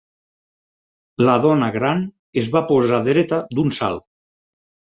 La 1.27 1.35
dona 1.43 1.67
gran 1.75 2.01
es 2.45 2.51
va 2.57 2.65
posar 2.73 3.03
dreta 3.11 3.43
d'un 3.59 3.73
salt. 3.83 4.05